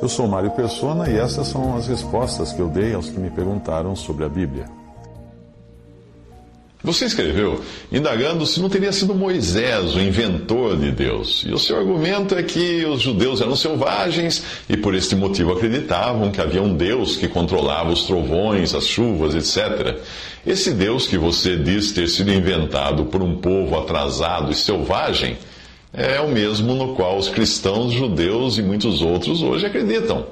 [0.00, 3.30] Eu sou Mário Persona e essas são as respostas que eu dei aos que me
[3.30, 4.66] perguntaram sobre a Bíblia.
[6.82, 7.60] Você escreveu
[7.90, 11.44] indagando se não teria sido Moisés o inventor de Deus.
[11.44, 16.30] E o seu argumento é que os judeus eram selvagens e por este motivo acreditavam
[16.30, 19.98] que havia um Deus que controlava os trovões, as chuvas, etc.
[20.46, 25.36] Esse Deus que você diz ter sido inventado por um povo atrasado e selvagem
[25.92, 30.26] é o mesmo no qual os cristãos, judeus e muitos outros hoje acreditam.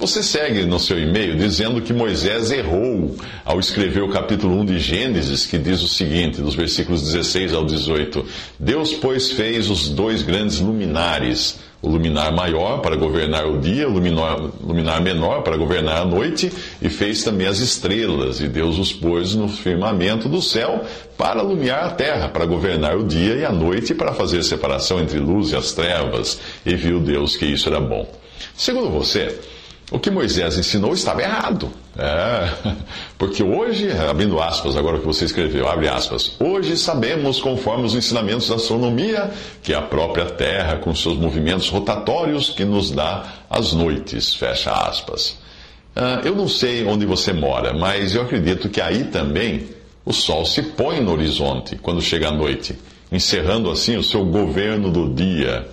[0.00, 4.78] Você segue no seu e-mail dizendo que Moisés errou ao escrever o capítulo 1 de
[4.78, 8.24] Gênesis, que diz o seguinte, dos versículos 16 ao 18:
[8.58, 13.92] Deus, pois, fez os dois grandes luminares, o luminar maior para governar o dia, o
[13.92, 19.34] luminar, menor para governar a noite, e fez também as estrelas, e Deus os pôs
[19.34, 20.84] no firmamento do céu
[21.16, 25.18] para iluminar a terra, para governar o dia e a noite, para fazer separação entre
[25.18, 28.06] luz e as trevas, e viu Deus que isso era bom.
[28.54, 29.38] Segundo você,
[29.90, 31.70] o que Moisés ensinou estava errado.
[31.98, 32.74] É,
[33.18, 36.36] porque hoje, abrindo aspas, agora que você escreveu, abre aspas.
[36.38, 39.30] Hoje sabemos, conforme os ensinamentos da astronomia,
[39.62, 45.38] que a própria Terra, com seus movimentos rotatórios, que nos dá as noites, fecha aspas.
[45.96, 49.66] Uh, eu não sei onde você mora, mas eu acredito que aí também
[50.04, 52.78] o sol se põe no horizonte quando chega a noite,
[53.10, 55.68] encerrando assim o seu governo do dia.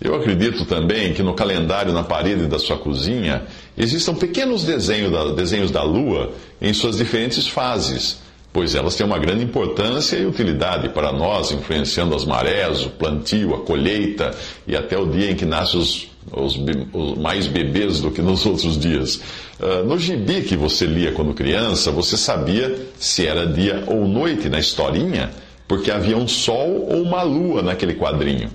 [0.00, 3.42] Eu acredito também que no calendário na parede da sua cozinha
[3.76, 8.18] existam pequenos desenhos da, desenhos da Lua em suas diferentes fases,
[8.50, 13.54] pois elas têm uma grande importância e utilidade para nós, influenciando as marés, o plantio,
[13.54, 14.30] a colheita
[14.66, 16.58] e até o dia em que nascem os, os,
[16.94, 19.20] os mais bebês do que nos outros dias.
[19.60, 24.48] Uh, no gibi que você lia quando criança, você sabia se era dia ou noite
[24.48, 25.30] na historinha,
[25.68, 28.50] porque havia um sol ou uma lua naquele quadrinho.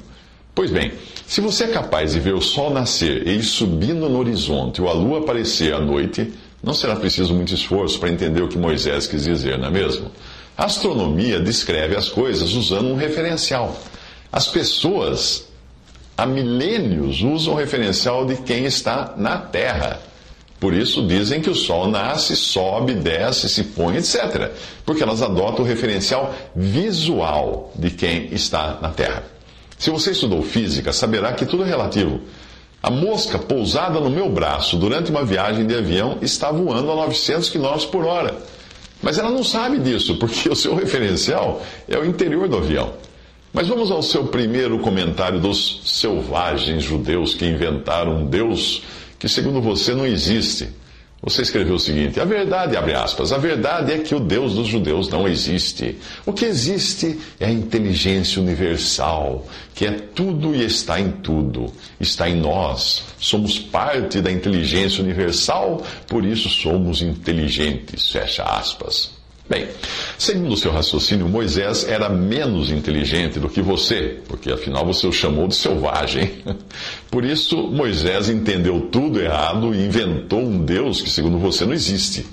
[0.56, 0.94] Pois bem,
[1.28, 4.88] se você é capaz de ver o sol nascer e ir subindo no horizonte ou
[4.88, 6.32] a lua aparecer à noite,
[6.64, 10.10] não será preciso muito esforço para entender o que Moisés quis dizer, não é mesmo?
[10.58, 13.78] A astronomia descreve as coisas usando um referencial.
[14.32, 15.46] As pessoas
[16.18, 20.00] há milênios usam o referencial de quem está na Terra.
[20.58, 24.52] Por isso dizem que o Sol nasce, sobe, desce, se põe, etc.
[24.86, 29.35] Porque elas adotam o referencial visual de quem está na Terra.
[29.78, 32.22] Se você estudou física, saberá que tudo é relativo.
[32.82, 37.50] A mosca pousada no meu braço durante uma viagem de avião está voando a 900
[37.50, 38.38] km por hora.
[39.02, 42.94] Mas ela não sabe disso, porque o seu referencial é o interior do avião.
[43.52, 48.82] Mas vamos ao seu primeiro comentário dos selvagens judeus que inventaram um Deus
[49.18, 50.70] que, segundo você, não existe.
[51.26, 54.68] Você escreveu o seguinte: a verdade, abre aspas, a verdade é que o Deus dos
[54.68, 55.98] judeus não existe.
[56.24, 61.74] O que existe é a inteligência universal, que é tudo e está em tudo.
[62.00, 63.06] Está em nós.
[63.20, 68.12] Somos parte da inteligência universal, por isso somos inteligentes.
[68.12, 69.15] Fecha aspas.
[69.48, 69.68] Bem,
[70.18, 75.12] segundo o seu raciocínio, Moisés era menos inteligente do que você, porque afinal você o
[75.12, 76.32] chamou de selvagem.
[77.12, 82.26] Por isso, Moisés entendeu tudo errado e inventou um Deus que, segundo você, não existe.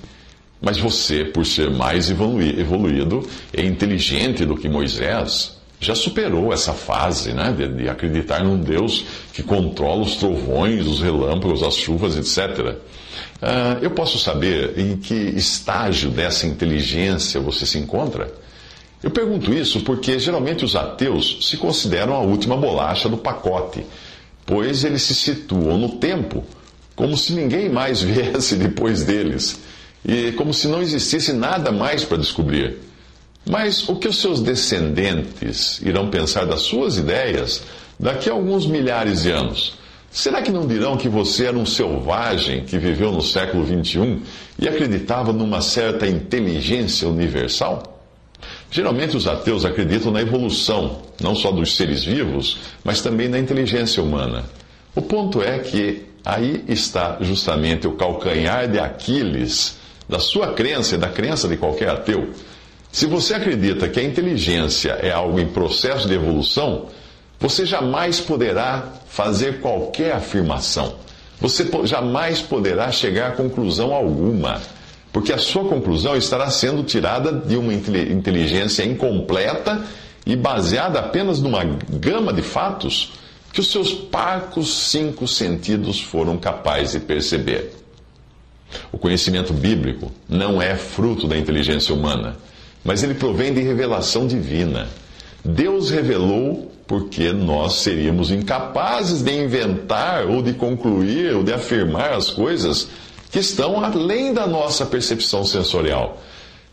[0.59, 7.33] Mas você, por ser mais evoluído e inteligente do que Moisés, já superou essa fase
[7.33, 9.03] né, de, de acreditar num Deus
[9.33, 12.77] que controla os trovões, os relâmpagos, as chuvas, etc.
[13.43, 18.33] Uh, eu posso saber em que estágio dessa inteligência você se encontra?
[19.03, 23.85] Eu pergunto isso porque geralmente os ateus se consideram a última bolacha do pacote,
[24.45, 26.45] pois eles se situam no tempo
[26.95, 29.59] como se ninguém mais viesse depois deles
[30.05, 32.77] e como se não existisse nada mais para descobrir.
[33.45, 37.61] Mas o que os seus descendentes irão pensar das suas ideias
[37.99, 39.82] daqui a alguns milhares de anos?
[40.13, 44.21] Será que não dirão que você era um selvagem que viveu no século XXI
[44.59, 47.99] e acreditava numa certa inteligência universal?
[48.69, 54.03] Geralmente os ateus acreditam na evolução, não só dos seres vivos, mas também na inteligência
[54.03, 54.45] humana.
[54.95, 59.77] O ponto é que aí está justamente o calcanhar de Aquiles
[60.07, 62.29] da sua crença e da crença de qualquer ateu.
[62.91, 66.85] Se você acredita que a inteligência é algo em processo de evolução,
[67.43, 70.95] você jamais poderá fazer qualquer afirmação.
[71.41, 74.61] Você jamais poderá chegar a conclusão alguma,
[75.11, 79.83] porque a sua conclusão estará sendo tirada de uma inteligência incompleta
[80.25, 83.11] e baseada apenas numa gama de fatos
[83.51, 87.73] que os seus parcos cinco sentidos foram capazes de perceber.
[88.89, 92.37] O conhecimento bíblico não é fruto da inteligência humana,
[92.85, 94.87] mas ele provém de revelação divina.
[95.43, 102.29] Deus revelou porque nós seríamos incapazes de inventar ou de concluir ou de afirmar as
[102.29, 102.87] coisas
[103.31, 106.21] que estão além da nossa percepção sensorial.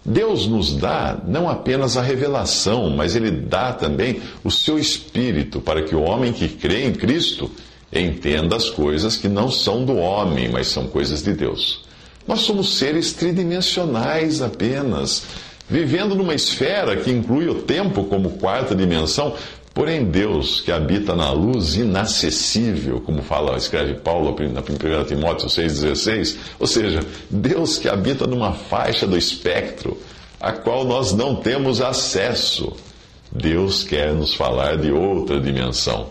[0.04, 5.84] Deus nos dá não apenas a revelação, mas Ele dá também o seu espírito para
[5.84, 7.50] que o homem que crê em Cristo
[7.90, 11.86] entenda as coisas que não são do homem, mas são coisas de Deus.
[12.28, 15.22] Nós somos seres tridimensionais apenas,
[15.66, 19.34] vivendo numa esfera que inclui o tempo como quarta dimensão,
[19.80, 26.36] Porém, Deus, que habita na luz inacessível, como fala, escreve Paulo na 1 Timóteo 6,16,
[26.58, 27.00] ou seja,
[27.30, 29.96] Deus que habita numa faixa do espectro,
[30.38, 32.76] a qual nós não temos acesso.
[33.32, 36.08] Deus quer nos falar de outra dimensão.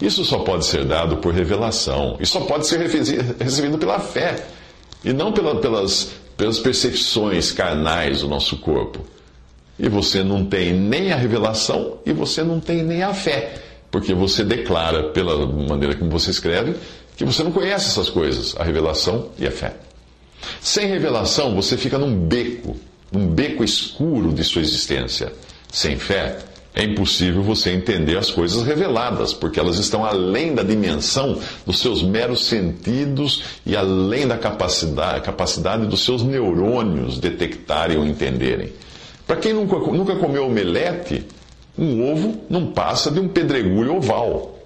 [0.00, 2.78] Isso só pode ser dado por revelação, e só pode ser
[3.40, 4.46] recebido pela fé,
[5.04, 9.00] e não pela, pelas, pelas percepções carnais do nosso corpo.
[9.78, 13.54] E você não tem nem a revelação e você não tem nem a fé,
[13.90, 16.76] porque você declara, pela maneira como você escreve,
[17.16, 19.74] que você não conhece essas coisas, a revelação e a fé.
[20.60, 22.76] Sem revelação, você fica num beco,
[23.10, 25.32] num beco escuro de sua existência.
[25.70, 26.38] Sem fé,
[26.74, 32.02] é impossível você entender as coisas reveladas, porque elas estão além da dimensão dos seus
[32.02, 38.72] meros sentidos e além da capacidade, capacidade dos seus neurônios detectarem ou entenderem.
[39.26, 41.26] Para quem nunca, nunca comeu omelete,
[41.78, 44.58] um ovo não passa de um pedregulho oval.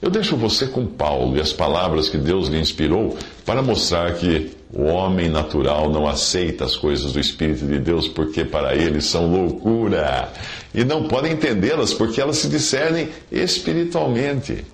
[0.00, 4.50] Eu deixo você com Paulo e as palavras que Deus lhe inspirou para mostrar que
[4.70, 9.30] o homem natural não aceita as coisas do Espírito de Deus porque para ele são
[9.30, 10.30] loucura
[10.74, 14.64] e não pode entendê-las porque elas se discernem espiritualmente.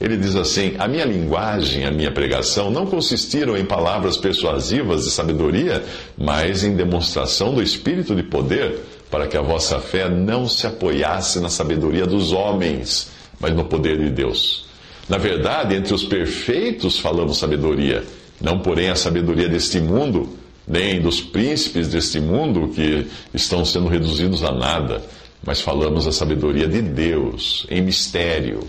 [0.00, 5.10] Ele diz assim: A minha linguagem, a minha pregação não consistiram em palavras persuasivas de
[5.10, 5.84] sabedoria,
[6.18, 8.80] mas em demonstração do espírito de poder,
[9.10, 13.98] para que a vossa fé não se apoiasse na sabedoria dos homens, mas no poder
[13.98, 14.64] de Deus.
[15.08, 18.02] Na verdade, entre os perfeitos falamos sabedoria,
[18.40, 20.28] não porém a sabedoria deste mundo,
[20.66, 25.04] nem dos príncipes deste mundo que estão sendo reduzidos a nada,
[25.46, 28.60] mas falamos a sabedoria de Deus, em mistério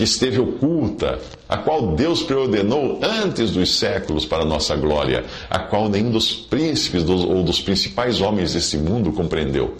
[0.00, 5.90] que esteve oculta, a qual Deus preordenou antes dos séculos para nossa glória, a qual
[5.90, 9.76] nenhum dos príncipes ou dos principais homens deste mundo compreendeu.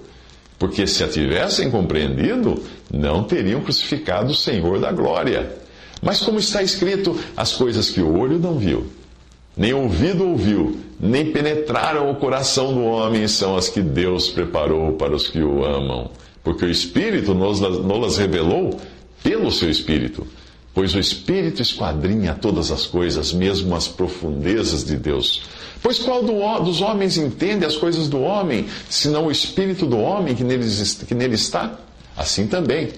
[0.58, 2.62] Porque se a tivessem compreendido,
[2.92, 5.56] não teriam crucificado o Senhor da glória.
[6.02, 8.88] Mas como está escrito, as coisas que o olho não viu,
[9.56, 15.16] nem ouvido ouviu, nem penetraram o coração do homem, são as que Deus preparou para
[15.16, 16.10] os que o amam.
[16.44, 18.78] Porque o Espírito nos, nos revelou
[19.22, 20.26] pelo seu Espírito,
[20.74, 25.42] pois o Espírito esquadrinha todas as coisas, mesmo as profundezas de Deus.
[25.82, 26.22] Pois qual
[26.62, 30.66] dos homens entende as coisas do homem, senão o Espírito do homem que nele,
[31.06, 31.78] que nele está?
[32.16, 32.90] Assim também,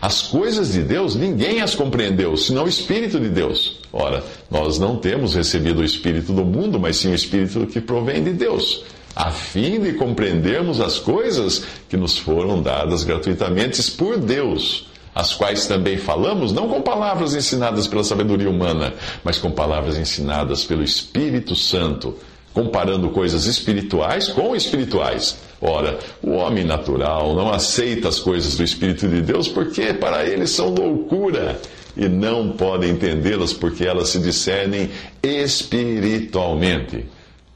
[0.00, 3.78] as coisas de Deus ninguém as compreendeu, senão o Espírito de Deus.
[3.92, 8.24] Ora, nós não temos recebido o Espírito do mundo, mas sim o Espírito que provém
[8.24, 8.84] de Deus,
[9.14, 15.66] a fim de compreendermos as coisas que nos foram dadas gratuitamente por Deus as quais
[15.66, 21.56] também falamos, não com palavras ensinadas pela sabedoria humana, mas com palavras ensinadas pelo Espírito
[21.56, 22.16] Santo,
[22.54, 25.38] comparando coisas espirituais com espirituais.
[25.60, 30.46] Ora, o homem natural não aceita as coisas do Espírito de Deus porque para ele
[30.46, 31.60] são loucura
[31.96, 34.90] e não pode entendê-las porque elas se discernem
[35.22, 37.06] espiritualmente.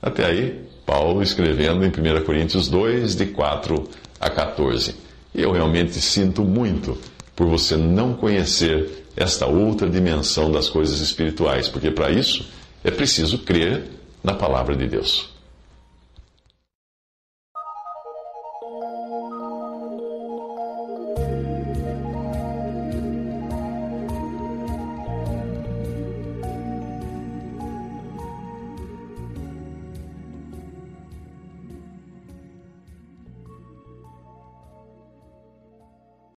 [0.03, 3.89] Até aí, Paulo escrevendo em 1 Coríntios 2, de 4
[4.21, 4.95] a 14.
[5.35, 6.99] E eu realmente sinto muito
[7.35, 12.47] por você não conhecer esta outra dimensão das coisas espirituais, porque para isso
[12.83, 13.85] é preciso crer
[14.23, 15.34] na palavra de Deus.